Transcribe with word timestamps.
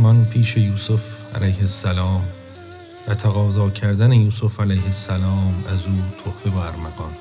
مهمان 0.00 0.24
پیش 0.24 0.56
یوسف 0.56 1.34
علیه 1.34 1.60
السلام 1.60 2.22
و 3.08 3.14
تقاضا 3.14 3.70
کردن 3.70 4.12
یوسف 4.12 4.60
علیه 4.60 4.84
السلام 4.84 5.64
از 5.68 5.86
او 5.86 5.92
تحفه 6.24 6.50
و 6.50 6.58
ارمغان. 6.58 7.12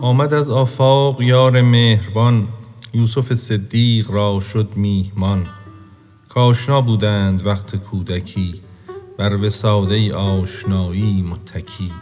آمد 0.00 0.34
از 0.34 0.50
آفاق 0.50 1.22
یار 1.22 1.62
مهربان 1.62 2.48
یوسف 2.94 3.34
صدیق 3.34 4.10
را 4.10 4.40
شد 4.40 4.68
میهمان. 4.76 5.46
کآشنا 6.28 6.80
بودند 6.80 7.46
وقت 7.46 7.76
کودکی 7.76 8.60
بر 9.16 9.36
وساده 9.36 10.14
آشنایی 10.14 11.22
متکی. 11.22 11.92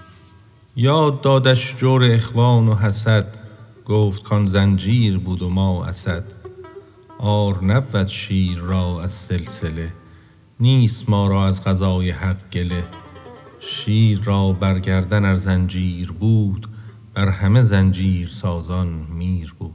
یاد 0.77 1.21
دادش 1.21 1.77
جور 1.77 2.05
اخوان 2.05 2.69
و 2.69 2.75
حسد 2.75 3.37
گفت 3.85 4.23
کآن 4.23 4.47
زنجیر 4.47 5.19
بود 5.19 5.43
و 5.43 5.49
ما 5.49 5.85
اسد. 5.85 6.25
عار 7.19 7.65
نبود 7.65 8.07
شیر 8.07 8.59
را 8.59 9.03
از 9.03 9.13
سلسله 9.13 9.93
نیست 10.61 11.11
ما 11.11 11.29
را 11.29 11.47
از 11.47 11.65
قضای 11.65 12.11
حق 12.11 12.51
گله. 12.53 12.85
شیر 13.61 14.21
را 14.25 14.53
بر 14.53 14.79
گردن 14.79 15.25
ار 15.25 15.35
زنجیر 15.35 16.13
بود 16.13 16.69
بر 17.17 17.29
همه 17.29 17.63
زنجیرسازان 17.63 18.89
میر 18.89 19.55
بود. 19.59 19.75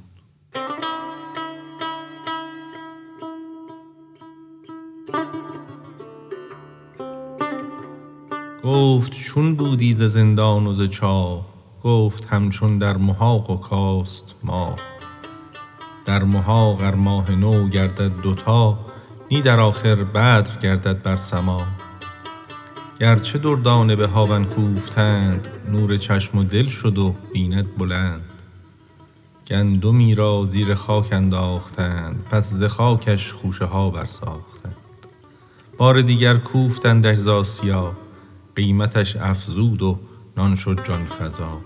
گفت 8.63 9.11
چون 9.11 9.55
بودی 9.55 9.93
ز 9.93 10.03
زندان 10.03 10.67
و 10.67 10.73
ز 10.73 10.89
چاه 10.89 11.45
گفت 11.83 12.25
همچون 12.25 12.77
در 12.77 12.97
محاق 12.97 13.49
و 13.49 13.57
کاست 13.57 14.35
ماه. 14.43 14.75
در 16.05 16.23
محاق 16.23 16.81
ار 16.81 16.95
ماه 16.95 17.31
نو 17.31 17.67
گردد 17.69 18.21
دوتا 18.21 18.79
نی 19.31 19.41
در 19.41 19.59
آخر 19.59 19.95
بدر 19.95 20.59
گردد 20.61 21.01
بر 21.01 21.15
سما. 21.15 21.67
گرچه 23.01 23.37
دردانه 23.37 23.95
به 23.95 24.07
هاون 24.07 24.45
کوفتند 24.45 25.47
نور 25.71 25.97
چشم 25.97 26.37
و 26.37 26.43
دل 26.43 26.67
شد 26.67 26.97
و 26.97 27.15
بیند 27.33 27.77
بلند. 27.77 28.21
گندمی 29.47 30.15
را 30.15 30.45
زیر 30.45 30.75
خاک 30.75 31.13
انداختند 31.13 32.23
پس 32.31 32.53
ز 32.53 32.63
خاکش 32.63 33.31
خوشه 33.31 33.65
ها 33.65 33.89
برساختند. 33.89 34.75
بار 35.77 36.01
دیگر 36.01 36.37
کوفتندش 36.37 37.17
ز 37.17 37.27
آسیا 37.27 37.91
قیمتش 38.55 39.15
افزود 39.15 39.81
و 39.81 39.99
نان 40.37 40.55
شد 40.55 40.83
جان 40.83 41.05
فزا. 41.05 41.61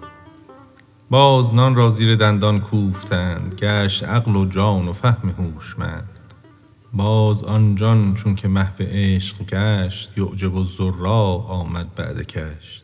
باز 1.09 1.53
نان 1.53 1.75
را 1.75 1.89
زیر 1.89 2.15
دندان 2.15 2.59
کوفتند 2.59 3.55
گشت 3.55 4.03
عقل 4.03 4.35
و 4.35 4.45
جان 4.45 4.87
و 4.87 4.93
فهم 4.93 5.29
هوشمند. 5.29 6.19
باز 6.93 7.43
آن 7.43 7.75
جان 7.75 8.13
چونک 8.13 8.45
محو 8.45 8.75
عشق 8.79 9.37
گشت 9.37 10.11
یعجب 10.17 10.55
الضرا 10.55 11.45
آمد 11.47 11.95
بعد 11.95 12.21
کشت. 12.21 12.83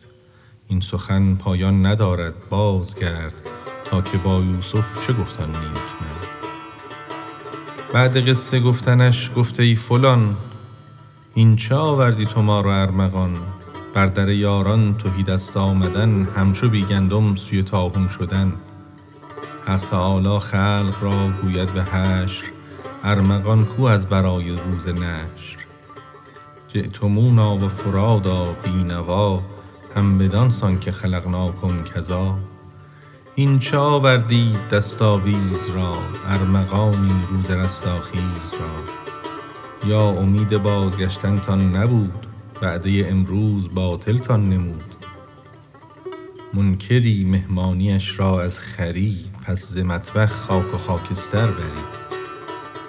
این 0.68 0.80
سخن 0.80 1.36
پایان 1.36 1.86
ندارد 1.86 2.34
باز 2.50 3.00
گرد 3.00 3.36
تا 3.86 4.02
که 4.02 4.18
با 4.18 4.40
یوسف 4.40 5.08
چه 5.08 5.14
گفت 5.14 5.42
آن 5.42 5.50
نیک 5.50 5.62
مرد 6.02 6.28
بعد 7.94 8.30
قصه 8.30 8.60
گفتنش 8.60 9.32
گفت 9.36 9.60
ای 9.60 9.76
فلان 9.76 10.36
هین 11.36 11.56
چه 11.56 11.76
آوردی 11.76 12.26
تو 12.26 12.42
ما 12.42 12.62
را 12.62 12.82
ارمغان؟ 12.82 13.38
بر 13.94 14.06
در 14.06 14.30
یاران 14.30 14.98
تهی 14.98 15.24
دست 15.24 15.58
آمدن 15.58 16.28
همچو 16.36 16.70
بی 16.70 16.82
گندم 16.82 17.36
سوی 17.36 17.64
طاحون 17.64 18.08
شدن. 18.08 18.54
حق 19.66 19.90
تعالی 19.90 20.40
خلق 20.40 20.96
را 21.02 21.30
گوید 21.42 21.74
به 21.74 21.84
حشر 21.84 22.46
ارمغان 23.04 23.66
کو 23.66 23.84
از 23.84 24.06
برای 24.06 24.50
روز 24.50 24.88
نشر. 24.88 25.58
جیتمونا 26.68 27.58
و 27.58 27.68
فرادا 27.68 28.52
بی 28.64 28.84
نوا 28.84 29.42
هم 29.96 30.18
بدان 30.18 30.50
سان 30.50 30.80
که 30.80 30.92
خلقناکم 30.92 31.84
کذا 31.84 32.38
هین 33.36 33.60
چه 33.60 33.78
آوردید 33.78 34.68
دست 34.68 35.02
آویز 35.02 35.70
را 35.76 35.98
ارمغانی 36.28 37.26
روز 37.30 37.52
رستاخیز 37.52 38.54
را. 38.60 39.90
یا 39.90 40.10
امید 40.10 40.58
بازگشتنتان 40.58 41.76
نبود 41.76 42.28
وعده 42.62 43.08
امروز 43.10 43.74
باطلتان 43.74 44.50
نمود. 44.50 44.96
منکری 46.54 47.24
مهمانیش 47.24 48.20
را 48.20 48.42
از 48.42 48.60
خری 48.60 49.18
پس 49.44 49.66
ز 49.66 49.78
مطبخ 49.78 50.32
خاک 50.32 50.74
و 50.74 50.78
خاکستر 50.78 51.48
بری. 51.48 52.11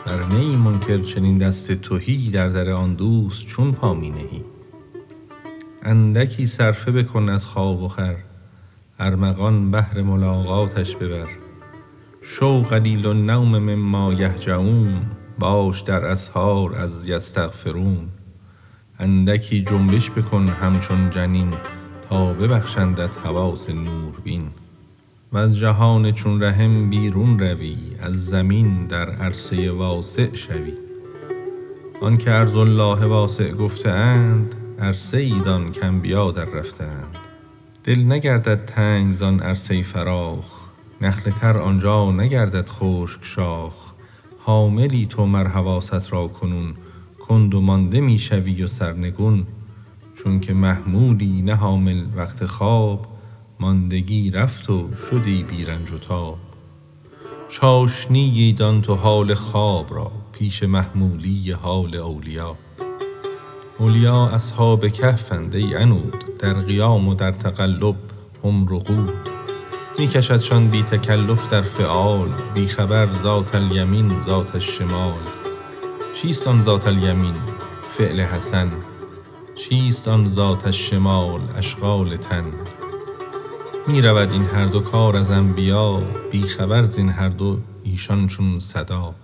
ور 0.07 0.27
نه 0.27 0.35
ای 0.35 0.57
منکر 0.57 0.99
چنین 0.99 1.39
دست 1.39 1.73
تهی 1.73 2.31
در 2.31 2.49
در 2.49 2.71
آن 2.71 2.95
دوست 2.95 3.47
چون 3.47 3.73
پا 3.73 3.95
می 3.95 4.11
نهی؟ 4.11 4.45
اندکی 5.83 6.47
صرفه 6.47 6.93
بکن 6.93 7.29
از 7.29 7.47
خواب 7.47 7.83
و 7.83 7.89
خور 7.89 8.17
ارمغان 8.99 9.71
بهر 9.71 10.03
ملاقاتش 10.03 10.97
ببر. 10.97 11.29
شو 12.23 12.63
قلیل 12.63 13.07
النوم 13.07 13.59
مما 13.59 14.13
یهجؤون 14.13 15.03
باش 15.39 15.81
در 15.81 16.05
اسحار 16.05 16.75
از 16.75 17.09
یستغفرون. 17.09 18.09
اندکی 18.99 19.63
جنبش 19.63 20.11
بکن 20.11 20.49
همچون 20.49 21.11
جنین 21.11 21.55
تا 22.11 22.33
ببخشندت 22.33 23.19
حواس 23.19 23.71
نوربین. 23.71 24.51
وز 25.35 25.59
جهان 25.59 26.13
چون 26.13 26.43
رحم 26.43 26.91
بیرون 26.91 27.39
روی 27.39 27.77
از 28.01 28.27
زمین 28.27 28.87
در 28.87 29.11
عرصه 29.11 29.71
واسع 29.71 30.35
شوی. 30.35 30.73
آنک 32.03 32.25
ارض 32.27 32.57
الله 32.57 33.07
واسع 33.07 33.53
گفته 33.53 33.91
اند 33.91 34.55
عرصه 34.79 35.19
ای 35.19 35.41
دان 35.45 35.73
کانبیا 35.73 36.31
دررفته 36.31 36.85
اند 36.85 37.17
دل 37.85 38.13
نگردد 38.13 38.65
تنگ 38.65 39.13
زان 39.13 39.41
عرصه 39.41 39.83
فراخ 39.83 40.67
نخل 41.01 41.31
تر 41.31 41.59
آن 41.59 41.79
جا 41.79 42.13
نگردد 42.13 42.69
خشک 42.69 43.25
شاخ. 43.25 43.93
حاملی 44.39 45.07
تو 45.07 45.27
مر 45.27 45.49
حواست 45.49 46.13
را 46.13 46.29
کنون 46.29 46.75
کند 47.19 47.55
و 47.55 47.61
مانده 47.61 48.01
می 48.01 48.19
شوی 48.19 48.63
و 48.63 48.67
سرنگون. 48.67 49.47
چونک 50.15 50.51
محمولی 50.51 51.43
نه 51.43 51.55
حامل 51.55 52.05
وقت 52.17 52.47
خواب 52.47 53.12
ماندگی 53.63 54.31
رفت 54.31 54.71
و 54.71 54.89
شدی 55.11 55.43
بی 55.43 55.65
رنج 55.65 55.93
و 55.93 55.99
تاب. 55.99 56.39
چاشنیی 57.49 58.53
دان 58.53 58.83
تو 58.83 58.95
حال 58.95 59.35
خواب 59.35 59.95
را 59.95 60.11
پیش 60.33 60.63
محمولی 60.63 61.51
حال 61.51 61.95
اولیا. 61.95 62.57
اولیا 63.79 64.27
اصحاب 64.27 64.89
کهفند 64.89 65.55
ای 65.55 65.75
عنود 65.75 66.25
در 66.39 66.53
قیام 66.53 67.09
و 67.09 67.15
در 67.15 67.33
تقلب 67.33 67.97
هم 68.45 68.67
رقود. 68.67 69.29
می 69.99 70.07
کشدشان 70.07 70.69
بی 70.69 70.83
تکلف 70.83 71.49
در 71.49 71.63
فعال 71.63 72.29
بی 72.55 72.67
خبر 72.67 73.09
ذات 73.23 73.55
الیمین 73.55 74.13
ذات 74.27 74.55
الشمال. 74.55 75.23
چیست 76.15 76.49
آن 76.49 76.63
ذات 76.63 76.87
الیمین؟ 76.87 77.35
فعل 77.89 78.21
حسن. 78.21 78.73
چیست 79.55 80.09
آن 80.09 80.31
ذات 80.31 80.67
الشمال؟ 80.67 81.41
اشغال 81.57 82.17
تن. 82.17 82.45
می 83.87 84.03
رود 84.03 84.33
این 84.33 84.45
هر 84.45 84.67
دو 84.67 84.81
کار 84.81 85.17
از 85.17 85.31
انبیا 85.31 86.03
بی 86.31 86.43
خبر 86.43 86.85
زین 86.85 87.09
هر 87.09 87.29
دو 87.29 87.59
ایشان 87.83 88.27
چون 88.27 88.61
صدا. 88.61 89.15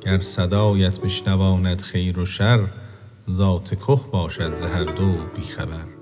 گر 0.00 0.20
صدایت 0.20 1.00
بشنواند 1.00 1.80
خیر 1.80 2.18
و 2.18 2.26
شر 2.26 2.68
ذات 3.30 3.70
که 3.70 4.00
باشد 4.12 4.54
ز 4.54 4.62
هر 4.62 4.84
دو 4.84 5.12
بی 5.36 5.42
خبر. 5.42 6.01